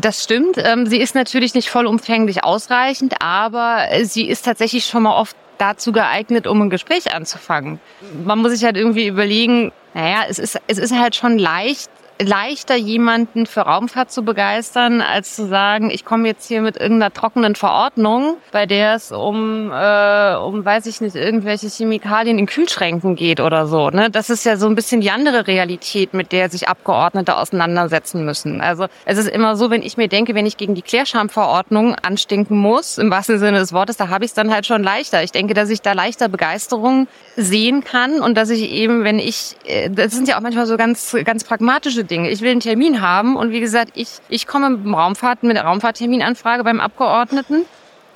Das 0.01 0.23
stimmt. 0.23 0.59
Ähm, 0.59 0.87
sie 0.87 0.99
ist 0.99 1.15
natürlich 1.15 1.55
nicht 1.55 1.71
vollumfänglich 1.71 2.45
ausreichend, 2.45 3.15
aber 3.21 3.87
sie 4.03 4.29
ist 4.29 4.45
tatsächlich 4.45 4.85
schon 4.85 5.05
mal 5.05 5.17
oft 5.17 5.37
dazu 5.59 5.93
geeignet, 5.93 6.47
um 6.47 6.61
ein 6.63 6.71
Gespräch 6.71 7.15
anzufangen. 7.15 7.81
Man 8.25 8.41
muss 8.41 8.53
sich 8.53 8.65
halt 8.65 8.77
irgendwie 8.77 9.07
überlegen, 9.07 9.73
naja, 9.95 10.25
es 10.29 10.39
ist, 10.39 10.61
es 10.67 10.79
ist 10.79 10.93
halt 10.93 11.17
schon 11.17 11.39
leicht, 11.39 11.91
leichter, 12.21 12.77
jemanden 12.77 13.47
für 13.47 13.61
Raumfahrt 13.61 14.11
zu 14.11 14.23
begeistern, 14.23 15.01
als 15.01 15.37
zu 15.37 15.47
sagen, 15.47 15.91
ich 15.91 16.05
komme 16.05 16.27
jetzt 16.29 16.47
hier 16.47 16.63
mit 16.63 16.77
irgendeiner 16.77 17.13
trockenen 17.13 17.55
Verordnung, 17.55 18.37
bei 18.53 18.67
der 18.67 18.95
es 18.95 19.13
um, 19.13 19.71
äh, 19.71 20.35
um, 20.37 20.65
weiß 20.65 20.87
ich 20.87 21.01
nicht, 21.01 21.15
irgendwelche 21.15 21.69
Chemikalien 21.69 22.39
in 22.39 22.47
Kühlschränken 22.47 23.17
geht 23.17 23.41
oder 23.41 23.67
so. 23.67 23.91
Ne? 23.91 24.11
Das 24.11 24.31
ist 24.31 24.45
ja 24.45 24.57
so 24.57 24.67
ein 24.67 24.75
bisschen 24.75 25.01
die 25.01 25.11
andere 25.11 25.47
Realität, 25.47 26.15
mit 26.15 26.33
der 26.33 26.49
sich 26.49 26.69
Abgeordnete 26.69 27.37
auseinandersetzen 27.37 28.25
müssen. 28.25 28.61
Also 28.61 28.87
es 29.05 29.19
ist 29.19 29.29
immer 29.29 29.57
so, 29.57 29.71
wenn 29.71 29.83
ich 29.83 29.97
mir 29.97 30.09
denke, 30.09 30.35
wenn 30.35 30.47
ich 30.47 30.57
gegen 30.57 30.75
die 30.75 30.83
Klärschamverordnung 30.83 31.97
anstinken 31.97 32.57
muss, 32.57 32.99
im 32.99 33.11
wahrsten 33.11 33.39
Sinne 33.39 33.59
des 33.59 33.73
Wortes, 33.73 33.97
da 33.97 34.09
habe 34.09 34.25
ich 34.25 34.31
es 34.31 34.35
dann 34.35 34.53
halt 34.53 34.67
schon 34.67 34.83
leichter. 34.83 35.23
Ich 35.23 35.33
denke, 35.33 35.55
dass 35.55 35.69
ich 35.69 35.83
da 35.83 35.93
leichter 35.93 36.29
Begeisterung 36.29 37.09
sehen 37.37 37.85
kann 37.85 38.21
und 38.21 38.37
dass 38.37 38.49
ich 38.51 38.71
eben, 38.71 39.05
wenn 39.05 39.19
ich, 39.19 39.57
äh, 39.67 39.91
das 39.91 40.13
sind 40.13 40.29
ja 40.29 40.39
auch 40.39 40.43
manchmal 40.43 40.67
so 40.67 40.77
ganz, 40.77 41.15
ganz 41.25 41.45
pragmatische 41.45 42.06
Dinge. 42.07 42.31
Ich 42.31 42.41
will 42.41 42.51
einen 42.51 42.61
Termin 42.61 43.01
haben 43.01 43.37
und 43.37 43.51
wie 43.51 43.61
gesagt, 43.61 43.93
ich, 43.95 44.09
ich 44.29 44.47
komme 44.47 44.71
mit 44.71 44.95
Raumfahrt, 44.95 45.43
mit 45.43 45.57
der 45.57 45.65
Raumfahrtterminanfrage 45.65 46.65
beim 46.65 46.81
Abgeordneten 46.81 47.65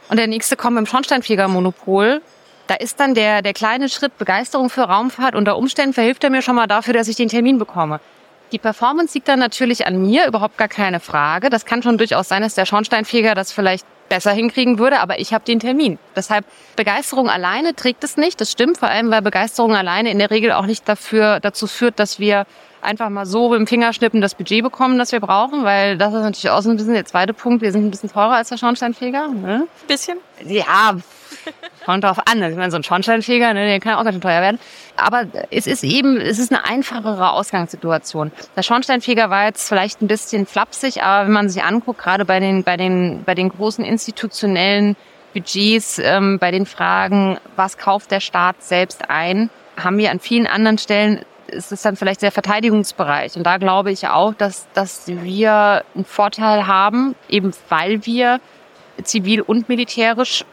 und 0.08 0.16
der 0.16 0.26
nächste 0.26 0.56
kommt 0.56 0.76
mit 0.76 0.86
dem 0.86 0.90
Schornsteinfegermonopol. 0.90 2.22
Da 2.66 2.74
ist 2.76 3.00
dann 3.00 3.14
der, 3.14 3.42
der 3.42 3.52
kleine 3.52 3.88
Schritt 3.88 4.16
Begeisterung 4.16 4.70
für 4.70 4.82
Raumfahrt. 4.82 5.34
Unter 5.34 5.56
Umständen 5.56 5.92
verhilft 5.92 6.22
er 6.24 6.30
mir 6.30 6.42
schon 6.42 6.54
mal 6.54 6.66
dafür, 6.66 6.94
dass 6.94 7.08
ich 7.08 7.16
den 7.16 7.28
Termin 7.28 7.58
bekomme. 7.58 8.00
Die 8.52 8.58
Performance 8.58 9.14
liegt 9.14 9.28
dann 9.28 9.38
natürlich 9.38 9.86
an 9.86 10.02
mir, 10.02 10.26
überhaupt 10.26 10.56
gar 10.56 10.68
keine 10.68 10.98
Frage. 10.98 11.50
Das 11.50 11.64
kann 11.64 11.82
schon 11.82 11.98
durchaus 11.98 12.28
sein, 12.28 12.42
dass 12.42 12.54
der 12.54 12.66
Schornsteinfeger 12.66 13.34
das 13.34 13.52
vielleicht 13.52 13.86
besser 14.08 14.32
hinkriegen 14.32 14.78
würde, 14.78 15.00
aber 15.00 15.20
ich 15.20 15.32
habe 15.32 15.44
den 15.44 15.60
Termin. 15.60 15.98
Deshalb 16.16 16.44
Begeisterung 16.76 17.30
alleine 17.30 17.74
trägt 17.74 18.02
es 18.02 18.16
nicht. 18.16 18.40
Das 18.40 18.50
stimmt, 18.50 18.78
vor 18.78 18.88
allem 18.88 19.10
weil 19.10 19.22
Begeisterung 19.22 19.76
alleine 19.76 20.10
in 20.10 20.18
der 20.18 20.30
Regel 20.30 20.52
auch 20.52 20.66
nicht 20.66 20.88
dafür 20.88 21.38
dazu 21.40 21.68
führt, 21.68 21.98
dass 22.00 22.18
wir 22.18 22.44
einfach 22.82 23.08
mal 23.10 23.26
so 23.26 23.54
dem 23.54 23.66
Fingerschnippen 23.66 24.20
das 24.20 24.34
Budget 24.34 24.62
bekommen, 24.62 24.98
das 24.98 25.12
wir 25.12 25.20
brauchen, 25.20 25.64
weil 25.64 25.98
das 25.98 26.14
ist 26.14 26.22
natürlich 26.22 26.50
auch 26.50 26.62
so 26.62 26.70
ein 26.70 26.76
bisschen 26.76 26.94
der 26.94 27.04
zweite 27.04 27.34
Punkt. 27.34 27.62
Wir 27.62 27.72
sind 27.72 27.86
ein 27.86 27.90
bisschen 27.90 28.10
teurer 28.10 28.34
als 28.34 28.48
der 28.48 28.56
Schornsteinfeger. 28.56 29.28
Ne? 29.28 29.66
Bisschen? 29.86 30.18
Ja, 30.44 30.96
kommt 31.84 32.04
drauf 32.04 32.18
an. 32.26 32.42
Ich 32.42 32.56
meine, 32.56 32.70
so 32.70 32.76
ein 32.76 32.84
Schornsteinfeger, 32.84 33.52
ne, 33.54 33.66
der 33.66 33.80
kann 33.80 33.94
auch 33.94 34.04
ganz 34.04 34.14
schön 34.14 34.20
teuer 34.20 34.40
werden. 34.40 34.58
Aber 34.96 35.24
es 35.50 35.66
ist 35.66 35.84
eben, 35.84 36.18
es 36.18 36.38
ist 36.38 36.52
eine 36.52 36.66
einfachere 36.66 37.32
Ausgangssituation. 37.32 38.32
Der 38.56 38.62
Schornsteinfeger 38.62 39.30
war 39.30 39.46
jetzt 39.46 39.68
vielleicht 39.68 40.02
ein 40.02 40.06
bisschen 40.06 40.46
flapsig, 40.46 41.02
aber 41.02 41.26
wenn 41.26 41.32
man 41.32 41.48
sich 41.48 41.62
anguckt, 41.62 42.00
gerade 42.00 42.24
bei 42.24 42.40
den, 42.40 42.64
bei 42.64 42.76
den, 42.76 43.22
bei 43.24 43.34
den 43.34 43.48
großen 43.48 43.84
institutionellen 43.84 44.96
Budgets, 45.32 45.98
ähm, 45.98 46.38
bei 46.38 46.50
den 46.50 46.66
Fragen, 46.66 47.38
was 47.56 47.78
kauft 47.78 48.10
der 48.10 48.20
Staat 48.20 48.62
selbst 48.62 49.08
ein, 49.08 49.48
haben 49.76 49.96
wir 49.98 50.10
an 50.10 50.20
vielen 50.20 50.46
anderen 50.46 50.78
Stellen 50.78 51.24
ist 51.50 51.72
es 51.72 51.82
dann 51.82 51.96
vielleicht 51.96 52.22
der 52.22 52.32
Verteidigungsbereich. 52.32 53.36
Und 53.36 53.44
da 53.44 53.58
glaube 53.58 53.90
ich 53.90 54.08
auch, 54.08 54.34
dass, 54.34 54.66
dass 54.72 55.06
wir 55.06 55.84
einen 55.94 56.04
Vorteil 56.04 56.66
haben, 56.66 57.14
eben 57.28 57.52
weil 57.68 58.04
wir 58.06 58.40
zivil 59.02 59.40
und 59.42 59.68
militärisch 59.68 60.44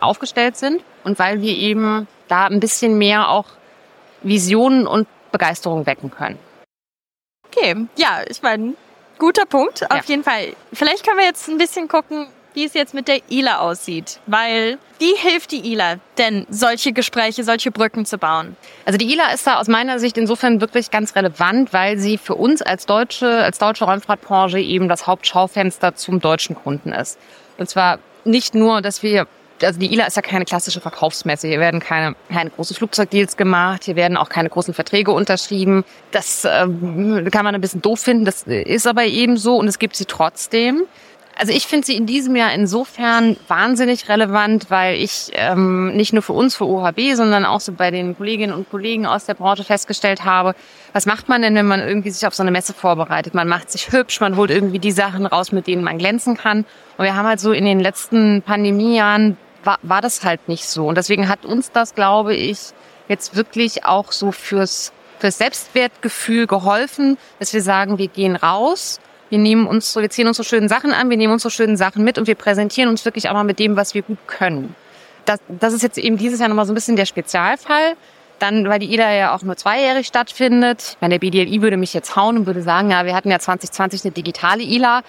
aufgestellt 0.00 0.56
sind 0.56 0.82
und 1.04 1.18
weil 1.18 1.40
wir 1.40 1.56
eben 1.56 2.06
da 2.28 2.46
ein 2.46 2.60
bisschen 2.60 2.98
mehr 2.98 3.30
auch 3.30 3.46
Visionen 4.22 4.86
und 4.86 5.06
Begeisterung 5.32 5.86
wecken 5.86 6.10
können. 6.10 6.38
Okay, 7.46 7.74
ja, 7.96 8.22
ich 8.28 8.42
meine, 8.42 8.74
guter 9.18 9.46
Punkt, 9.46 9.90
auf 9.90 9.98
ja. 9.98 10.04
jeden 10.06 10.24
Fall. 10.24 10.54
Vielleicht 10.72 11.06
können 11.06 11.18
wir 11.18 11.26
jetzt 11.26 11.48
ein 11.48 11.58
bisschen 11.58 11.88
gucken, 11.88 12.26
wie 12.56 12.64
es 12.64 12.72
jetzt 12.72 12.94
mit 12.94 13.06
der 13.06 13.20
ILA 13.28 13.58
aussieht. 13.58 14.18
Weil, 14.26 14.78
wie 14.98 15.14
hilft 15.14 15.52
die 15.52 15.72
ILA 15.72 15.96
denn, 16.16 16.46
solche 16.48 16.92
Gespräche, 16.92 17.44
solche 17.44 17.70
Brücken 17.70 18.06
zu 18.06 18.16
bauen? 18.16 18.56
Also 18.86 18.96
die 18.96 19.12
ILA 19.12 19.30
ist 19.32 19.46
da 19.46 19.60
aus 19.60 19.68
meiner 19.68 19.98
Sicht 19.98 20.16
insofern 20.16 20.62
wirklich 20.62 20.90
ganz 20.90 21.14
relevant, 21.14 21.74
weil 21.74 21.98
sie 21.98 22.16
für 22.16 22.34
uns 22.34 22.62
als 22.62 22.86
deutsche, 22.86 23.28
als 23.28 23.58
deutsche 23.58 23.84
Raumfahrtbranche 23.84 24.58
eben 24.58 24.88
das 24.88 25.06
Hauptschaufenster 25.06 25.94
zum 25.96 26.18
deutschen 26.18 26.56
Kunden 26.56 26.92
ist. 26.92 27.18
Und 27.58 27.68
zwar 27.68 27.98
nicht 28.24 28.54
nur, 28.54 28.80
dass 28.80 29.02
wir 29.02 29.26
also 29.62 29.80
die 29.80 29.90
ILA 29.92 30.06
ist 30.06 30.16
ja 30.16 30.22
keine 30.22 30.44
klassische 30.44 30.82
Verkaufsmesse. 30.82 31.48
Hier 31.48 31.60
werden 31.60 31.80
keine, 31.80 32.14
keine 32.30 32.50
großen 32.50 32.76
Flugzeugdeals 32.76 33.38
gemacht, 33.38 33.84
hier 33.84 33.96
werden 33.96 34.18
auch 34.18 34.28
keine 34.28 34.50
großen 34.50 34.74
Verträge 34.74 35.12
unterschrieben. 35.12 35.84
Das 36.10 36.44
äh, 36.44 36.66
kann 37.30 37.44
man 37.44 37.54
ein 37.54 37.60
bisschen 37.60 37.80
doof 37.80 38.00
finden, 38.00 38.26
das 38.26 38.42
ist 38.42 38.86
aber 38.86 39.04
eben 39.04 39.38
so 39.38 39.56
und 39.56 39.66
es 39.66 39.78
gibt 39.78 39.96
sie 39.96 40.04
trotzdem. 40.04 40.82
Also 41.38 41.52
ich 41.52 41.66
finde 41.66 41.84
sie 41.84 41.96
in 41.96 42.06
diesem 42.06 42.34
Jahr 42.34 42.54
insofern 42.54 43.36
wahnsinnig 43.46 44.08
relevant, 44.08 44.70
weil 44.70 44.96
ich 44.96 45.30
ähm, 45.34 45.94
nicht 45.94 46.14
nur 46.14 46.22
für 46.22 46.32
uns, 46.32 46.56
für 46.56 46.66
OHB, 46.66 47.14
sondern 47.14 47.44
auch 47.44 47.60
so 47.60 47.72
bei 47.72 47.90
den 47.90 48.16
Kolleginnen 48.16 48.54
und 48.54 48.70
Kollegen 48.70 49.04
aus 49.04 49.26
der 49.26 49.34
Branche 49.34 49.62
festgestellt 49.62 50.24
habe, 50.24 50.54
was 50.94 51.04
macht 51.04 51.28
man 51.28 51.42
denn, 51.42 51.54
wenn 51.54 51.66
man 51.66 51.80
irgendwie 51.80 52.08
sich 52.08 52.26
auf 52.26 52.34
so 52.34 52.42
eine 52.42 52.50
Messe 52.50 52.72
vorbereitet? 52.72 53.34
Man 53.34 53.48
macht 53.48 53.70
sich 53.70 53.92
hübsch, 53.92 54.18
man 54.18 54.36
holt 54.36 54.50
irgendwie 54.50 54.78
die 54.78 54.92
Sachen 54.92 55.26
raus, 55.26 55.52
mit 55.52 55.66
denen 55.66 55.84
man 55.84 55.98
glänzen 55.98 56.38
kann. 56.38 56.64
Und 56.96 57.04
wir 57.04 57.14
haben 57.14 57.26
halt 57.26 57.40
so 57.40 57.52
in 57.52 57.66
den 57.66 57.80
letzten 57.80 58.40
Pandemiejahren 58.40 59.36
war, 59.62 59.78
war 59.82 60.00
das 60.00 60.24
halt 60.24 60.48
nicht 60.48 60.66
so. 60.66 60.86
Und 60.86 60.96
deswegen 60.96 61.28
hat 61.28 61.44
uns 61.44 61.70
das, 61.70 61.94
glaube 61.94 62.34
ich, 62.34 62.70
jetzt 63.08 63.36
wirklich 63.36 63.84
auch 63.84 64.10
so 64.10 64.32
fürs, 64.32 64.90
fürs 65.18 65.36
Selbstwertgefühl 65.36 66.46
geholfen, 66.46 67.18
dass 67.38 67.52
wir 67.52 67.60
sagen, 67.60 67.98
wir 67.98 68.08
gehen 68.08 68.36
raus 68.36 69.00
wir 69.30 69.38
nehmen 69.38 69.66
uns 69.66 69.92
so, 69.92 70.00
wir 70.00 70.10
ziehen 70.10 70.26
uns 70.26 70.36
so 70.36 70.42
schöne 70.42 70.68
Sachen 70.68 70.92
an, 70.92 71.10
wir 71.10 71.16
nehmen 71.16 71.32
uns 71.32 71.42
so 71.42 71.50
schöne 71.50 71.76
Sachen 71.76 72.04
mit 72.04 72.18
und 72.18 72.26
wir 72.26 72.34
präsentieren 72.34 72.88
uns 72.88 73.04
wirklich 73.04 73.28
auch 73.28 73.34
mal 73.34 73.44
mit 73.44 73.58
dem, 73.58 73.76
was 73.76 73.94
wir 73.94 74.02
gut 74.02 74.18
können. 74.26 74.74
Das, 75.24 75.40
das 75.48 75.72
ist 75.72 75.82
jetzt 75.82 75.98
eben 75.98 76.16
dieses 76.16 76.38
Jahr 76.38 76.48
nochmal 76.48 76.66
so 76.66 76.72
ein 76.72 76.76
bisschen 76.76 76.96
der 76.96 77.06
Spezialfall. 77.06 77.94
Dann, 78.38 78.68
weil 78.68 78.78
die 78.78 78.92
IDA 78.92 79.10
ja 79.12 79.34
auch 79.34 79.40
nur 79.42 79.56
zweijährig 79.56 80.06
stattfindet. 80.06 80.98
Meine 81.00 81.18
BDLI 81.18 81.62
würde 81.62 81.78
mich 81.78 81.94
jetzt 81.94 82.16
hauen 82.16 82.36
und 82.36 82.46
würde 82.46 82.60
sagen, 82.60 82.90
ja, 82.90 83.06
wir 83.06 83.14
hatten 83.14 83.30
ja 83.30 83.38
2020 83.38 84.04
eine 84.04 84.12
digitale 84.12 84.62
ILA. 84.62 85.00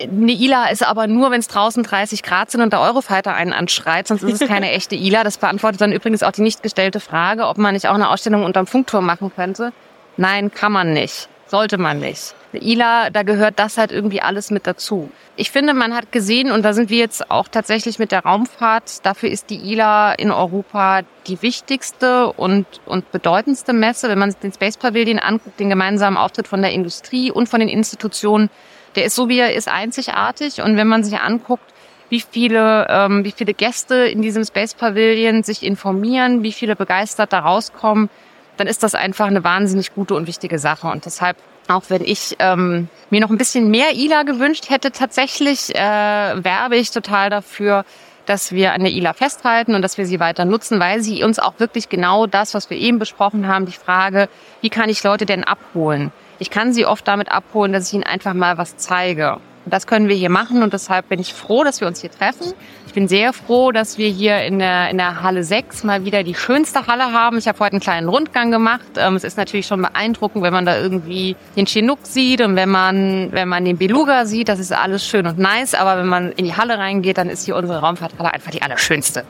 Eine 0.00 0.32
ILA 0.32 0.68
ist 0.68 0.86
aber 0.86 1.08
nur, 1.08 1.32
wenn 1.32 1.40
es 1.40 1.48
draußen 1.48 1.82
30 1.82 2.22
Grad 2.22 2.52
sind 2.52 2.60
und 2.60 2.72
der 2.72 2.80
Eurofighter 2.80 3.34
einen 3.34 3.52
anschreit, 3.52 4.06
sonst 4.06 4.22
ist 4.22 4.42
es 4.42 4.48
keine 4.48 4.70
echte 4.72 4.94
ILA. 4.94 5.24
Das 5.24 5.38
beantwortet 5.38 5.80
dann 5.80 5.90
übrigens 5.90 6.22
auch 6.22 6.30
die 6.30 6.42
nicht 6.42 6.62
gestellte 6.62 7.00
Frage, 7.00 7.48
ob 7.48 7.58
man 7.58 7.74
nicht 7.74 7.88
auch 7.88 7.94
eine 7.94 8.10
Ausstellung 8.10 8.44
unterm 8.44 8.68
Funkturm 8.68 9.06
machen 9.06 9.32
könnte. 9.34 9.72
Nein, 10.16 10.52
kann 10.52 10.70
man 10.70 10.92
nicht. 10.92 11.28
Sollte 11.52 11.76
man 11.76 11.98
nicht. 11.98 12.34
ILA, 12.54 13.10
da 13.10 13.24
gehört 13.24 13.58
das 13.58 13.76
halt 13.76 13.92
irgendwie 13.92 14.22
alles 14.22 14.50
mit 14.50 14.66
dazu. 14.66 15.10
Ich 15.36 15.50
finde, 15.50 15.74
man 15.74 15.94
hat 15.94 16.10
gesehen, 16.10 16.50
und 16.50 16.62
da 16.62 16.72
sind 16.72 16.88
wir 16.88 16.96
jetzt 16.96 17.30
auch 17.30 17.46
tatsächlich 17.46 17.98
mit 17.98 18.10
der 18.10 18.20
Raumfahrt, 18.20 19.04
dafür 19.04 19.28
ist 19.28 19.50
die 19.50 19.58
ILA 19.70 20.14
in 20.14 20.30
Europa 20.30 21.02
die 21.26 21.42
wichtigste 21.42 22.32
und, 22.32 22.64
und 22.86 23.12
bedeutendste 23.12 23.74
Messe. 23.74 24.08
Wenn 24.08 24.18
man 24.18 24.30
sich 24.30 24.40
den 24.40 24.54
Space 24.54 24.78
Pavilion 24.78 25.18
anguckt, 25.18 25.60
den 25.60 25.68
gemeinsamen 25.68 26.16
Auftritt 26.16 26.48
von 26.48 26.62
der 26.62 26.72
Industrie 26.72 27.30
und 27.30 27.50
von 27.50 27.60
den 27.60 27.68
Institutionen, 27.68 28.48
der 28.96 29.04
ist 29.04 29.14
so 29.14 29.28
wie 29.28 29.38
er 29.38 29.52
ist 29.52 29.68
einzigartig. 29.68 30.62
Und 30.62 30.78
wenn 30.78 30.88
man 30.88 31.04
sich 31.04 31.18
anguckt, 31.20 31.70
wie 32.08 32.20
viele, 32.20 32.86
ähm, 32.88 33.26
wie 33.26 33.32
viele 33.32 33.52
Gäste 33.52 33.96
in 33.96 34.22
diesem 34.22 34.44
Space 34.44 34.72
Pavilion 34.72 35.42
sich 35.42 35.62
informieren, 35.62 36.42
wie 36.42 36.52
viele 36.52 36.76
begeistert 36.76 37.34
da 37.34 37.40
rauskommen, 37.40 38.08
dann 38.56 38.66
ist 38.66 38.82
das 38.82 38.94
einfach 38.94 39.26
eine 39.26 39.44
wahnsinnig 39.44 39.94
gute 39.94 40.14
und 40.14 40.26
wichtige 40.26 40.58
Sache. 40.58 40.88
Und 40.88 41.06
deshalb 41.06 41.36
auch 41.68 41.84
wenn 41.88 42.02
ich 42.02 42.36
ähm, 42.38 42.88
mir 43.10 43.20
noch 43.20 43.30
ein 43.30 43.38
bisschen 43.38 43.70
mehr 43.70 43.94
ILA 43.94 44.24
gewünscht 44.24 44.68
hätte, 44.70 44.90
tatsächlich 44.90 45.74
äh, 45.74 45.78
werbe 45.78 46.76
ich 46.76 46.90
total 46.90 47.30
dafür, 47.30 47.84
dass 48.26 48.52
wir 48.52 48.72
an 48.72 48.82
der 48.82 48.92
ILA 48.92 49.12
festhalten 49.14 49.74
und 49.74 49.82
dass 49.82 49.98
wir 49.98 50.06
sie 50.06 50.20
weiter 50.20 50.44
nutzen, 50.44 50.80
weil 50.80 51.02
sie 51.02 51.24
uns 51.24 51.38
auch 51.38 51.54
wirklich 51.58 51.88
genau 51.88 52.26
das, 52.26 52.54
was 52.54 52.70
wir 52.70 52.76
eben 52.76 52.98
besprochen 52.98 53.48
haben, 53.48 53.66
die 53.66 53.72
Frage, 53.72 54.28
wie 54.60 54.70
kann 54.70 54.88
ich 54.88 55.02
Leute 55.02 55.26
denn 55.26 55.44
abholen? 55.44 56.12
Ich 56.38 56.50
kann 56.50 56.72
sie 56.72 56.86
oft 56.86 57.06
damit 57.06 57.30
abholen, 57.30 57.72
dass 57.72 57.88
ich 57.88 57.94
ihnen 57.94 58.04
einfach 58.04 58.34
mal 58.34 58.58
was 58.58 58.76
zeige. 58.76 59.38
Und 59.64 59.72
das 59.72 59.86
können 59.86 60.08
wir 60.08 60.16
hier 60.16 60.30
machen 60.30 60.62
und 60.62 60.72
deshalb 60.72 61.08
bin 61.08 61.20
ich 61.20 61.32
froh, 61.32 61.62
dass 61.62 61.80
wir 61.80 61.86
uns 61.86 62.00
hier 62.00 62.10
treffen. 62.10 62.52
Ich 62.86 62.94
bin 62.94 63.08
sehr 63.08 63.32
froh, 63.32 63.72
dass 63.72 63.96
wir 63.96 64.08
hier 64.08 64.42
in 64.42 64.58
der, 64.58 64.90
in 64.90 64.98
der 64.98 65.22
Halle 65.22 65.44
6 65.44 65.84
mal 65.84 66.04
wieder 66.04 66.24
die 66.24 66.34
schönste 66.34 66.86
Halle 66.86 67.12
haben. 67.12 67.38
Ich 67.38 67.48
habe 67.48 67.58
heute 67.60 67.72
einen 67.72 67.80
kleinen 67.80 68.08
Rundgang 68.08 68.50
gemacht. 68.50 68.84
Ähm, 68.96 69.16
es 69.16 69.24
ist 69.24 69.36
natürlich 69.36 69.66
schon 69.66 69.80
beeindruckend, 69.80 70.42
wenn 70.42 70.52
man 70.52 70.66
da 70.66 70.78
irgendwie 70.78 71.36
den 71.56 71.66
Chinook 71.66 72.00
sieht 72.02 72.40
und 72.40 72.56
wenn 72.56 72.68
man, 72.68 73.32
wenn 73.32 73.48
man 73.48 73.64
den 73.64 73.78
Beluga 73.78 74.26
sieht. 74.26 74.48
Das 74.48 74.58
ist 74.58 74.72
alles 74.72 75.06
schön 75.06 75.26
und 75.26 75.38
nice. 75.38 75.74
Aber 75.74 75.96
wenn 75.96 76.08
man 76.08 76.32
in 76.32 76.44
die 76.44 76.54
Halle 76.54 76.76
reingeht, 76.76 77.16
dann 77.16 77.30
ist 77.30 77.44
hier 77.44 77.56
unsere 77.56 77.78
Raumfahrthalle 77.78 78.34
einfach 78.34 78.50
die 78.50 78.62
allerschönste. 78.62 79.24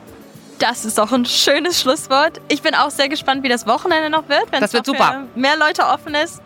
Das 0.59 0.83
ist 0.83 0.97
doch 0.97 1.11
ein 1.11 1.25
schönes 1.25 1.79
Schlusswort. 1.79 2.41
Ich 2.49 2.61
bin 2.61 2.73
auch 2.75 2.89
sehr 2.89 3.07
gespannt, 3.07 3.43
wie 3.43 3.49
das 3.49 3.67
Wochenende 3.67 4.09
noch 4.09 4.27
wird, 4.29 4.51
wenn 4.51 4.63
es 4.63 4.71
für 4.71 4.81
mehr 5.35 5.57
Leute 5.57 5.83
offen 5.83 6.15
ist. 6.15 6.41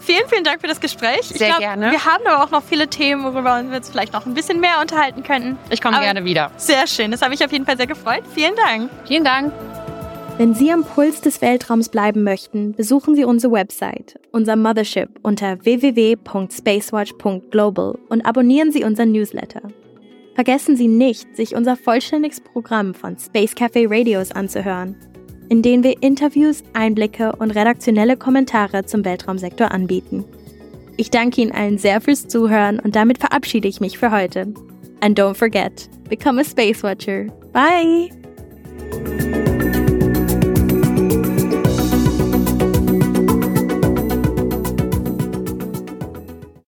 Vielen, 0.00 0.28
vielen 0.28 0.44
Dank 0.44 0.60
für 0.60 0.66
das 0.66 0.80
Gespräch. 0.80 1.22
Sehr 1.22 1.48
glaub, 1.48 1.60
gerne. 1.60 1.90
Wir 1.90 2.04
haben 2.04 2.26
aber 2.26 2.44
auch 2.44 2.50
noch 2.50 2.62
viele 2.62 2.88
Themen, 2.88 3.24
worüber 3.24 3.62
wir 3.68 3.76
uns 3.76 3.88
vielleicht 3.88 4.12
noch 4.12 4.26
ein 4.26 4.34
bisschen 4.34 4.60
mehr 4.60 4.80
unterhalten 4.80 5.22
könnten. 5.22 5.58
Ich 5.70 5.80
komme 5.80 6.00
gerne 6.00 6.24
wieder. 6.24 6.50
Sehr 6.56 6.86
schön. 6.86 7.10
Das 7.10 7.22
habe 7.22 7.34
ich 7.34 7.44
auf 7.44 7.52
jeden 7.52 7.66
Fall 7.66 7.76
sehr 7.76 7.86
gefreut. 7.86 8.22
Vielen 8.34 8.54
Dank. 8.56 8.90
Vielen 9.06 9.24
Dank. 9.24 9.52
Wenn 10.38 10.54
Sie 10.54 10.70
am 10.70 10.84
Puls 10.84 11.22
des 11.22 11.40
Weltraums 11.40 11.88
bleiben 11.88 12.22
möchten, 12.22 12.74
besuchen 12.74 13.14
Sie 13.14 13.24
unsere 13.24 13.54
Website, 13.54 14.20
unser 14.32 14.54
Mothership 14.54 15.08
unter 15.22 15.64
www.spacewatch.global 15.64 17.98
und 18.10 18.26
abonnieren 18.26 18.70
Sie 18.70 18.84
unseren 18.84 19.12
Newsletter. 19.12 19.62
Vergessen 20.34 20.76
Sie 20.76 20.88
nicht, 20.88 21.34
sich 21.34 21.56
unser 21.56 21.76
vollständiges 21.76 22.42
Programm 22.42 22.92
von 22.92 23.16
Space 23.18 23.54
Cafe 23.54 23.86
Radios 23.88 24.30
anzuhören 24.32 24.94
in 25.48 25.62
denen 25.62 25.82
wir 25.82 26.02
Interviews, 26.02 26.62
Einblicke 26.72 27.32
und 27.36 27.50
redaktionelle 27.50 28.16
Kommentare 28.16 28.84
zum 28.84 29.04
Weltraumsektor 29.04 29.70
anbieten. 29.70 30.24
Ich 30.96 31.10
danke 31.10 31.42
Ihnen 31.42 31.52
allen 31.52 31.78
sehr 31.78 32.00
fürs 32.00 32.26
Zuhören 32.28 32.78
und 32.78 32.96
damit 32.96 33.18
verabschiede 33.18 33.68
ich 33.68 33.80
mich 33.80 33.98
für 33.98 34.10
heute. 34.10 34.52
And 35.00 35.18
don't 35.18 35.34
forget, 35.34 35.88
become 36.08 36.40
a 36.40 36.44
Space 36.44 36.82
Watcher. 36.82 37.26
Bye! 37.52 38.10